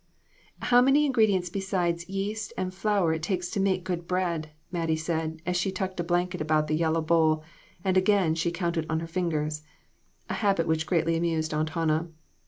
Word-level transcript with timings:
"How 0.71 0.81
many 0.81 1.05
ingredients 1.05 1.51
beside 1.51 2.09
yeast 2.09 2.53
and 2.57 2.73
flour 2.73 3.13
it 3.13 3.21
takes 3.21 3.51
to 3.51 3.59
make 3.59 3.83
good 3.83 4.07
bread!" 4.07 4.49
Mattie 4.71 4.95
said, 4.95 5.43
as 5.45 5.55
she 5.55 5.71
tucked 5.71 5.99
a 5.99 6.03
blanket 6.03 6.41
about 6.41 6.65
the 6.65 6.73
yellow 6.75 7.03
bowl, 7.03 7.43
and 7.85 7.95
again 7.95 8.33
she 8.33 8.49
counted 8.49 8.87
on 8.89 8.99
her 8.99 9.05
fingers 9.07 9.61
a 10.27 10.33
habit 10.41 10.65
which 10.65 10.87
greatly 10.87 11.15
amused 11.15 11.53
Aunt 11.53 11.69
Hannah. 11.77 12.09